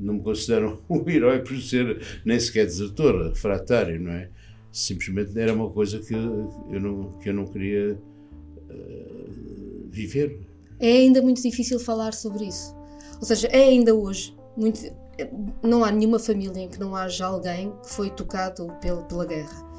[0.00, 4.30] não me considero um herói por ser nem sequer desertor, refratário, não é?
[4.72, 7.98] Simplesmente era uma coisa que eu não, que eu não queria
[8.70, 10.40] uh, viver.
[10.78, 12.74] É ainda muito difícil falar sobre isso.
[13.18, 14.80] Ou seja, é ainda hoje muito,
[15.62, 19.69] não há nenhuma família em que não haja alguém que foi tocado pela, pela guerra.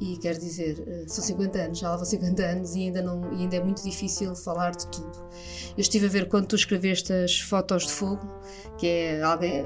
[0.00, 3.42] E quer dizer, eh, são 50 anos, já vão 50 anos e ainda, não, e
[3.42, 5.24] ainda é muito difícil falar de tudo.
[5.76, 8.26] Eu estive a ver quando tu escreveste as fotos de fogo,
[8.76, 9.64] que é alguém,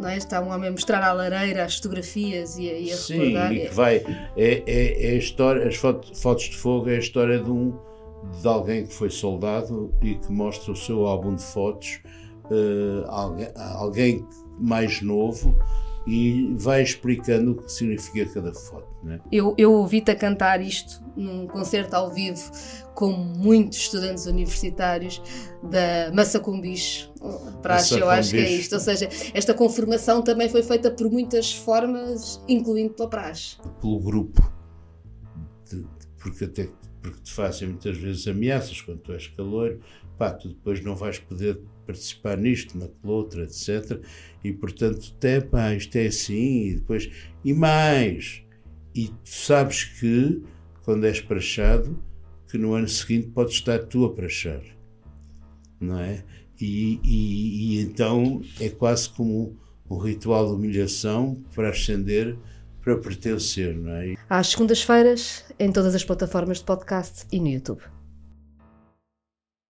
[0.00, 0.16] não é?
[0.16, 3.52] Está um homem a mostrar à lareira as fotografias e a, e a Sim, recordar.
[3.52, 3.96] e que vai.
[4.36, 7.76] É, é, é a história, as fotos de fogo é a história de um
[8.40, 12.00] de alguém que foi soldado e que mostra o seu álbum de fotos,
[12.46, 14.26] uh, alguém, alguém
[14.58, 15.54] mais novo
[16.06, 18.88] e vai explicando o que significa cada foto.
[19.02, 19.20] Né?
[19.32, 22.50] Eu, eu ouvi-te a cantar isto num concerto ao vivo
[22.94, 25.20] com muitos estudantes universitários
[25.62, 27.10] da Massacumbiche.
[27.62, 28.74] Praxe, eu acho que é isto.
[28.74, 33.56] Ou seja, esta conformação também foi feita por muitas formas, incluindo pela praxe.
[33.80, 34.53] Pelo grupo.
[36.18, 36.68] Porque até
[37.04, 39.78] porque te fazem muitas vezes ameaças quando tu és calor,
[40.16, 44.00] pá, tu depois não vais poder participar nisto, naquela outra, etc.
[44.42, 47.10] E portanto, até pá, isto é assim, e depois,
[47.44, 48.42] e mais.
[48.94, 50.42] E tu sabes que,
[50.82, 52.02] quando és prachado,
[52.50, 54.62] que no ano seguinte podes estar tu a prachar,
[55.78, 56.24] não é?
[56.58, 59.58] E, e, e então é quase como
[59.90, 62.38] um ritual de humilhação para ascender
[62.84, 64.14] para pertencer, não é?
[64.28, 67.93] Às segundas-feiras, em todas as plataformas de podcast e no YouTube.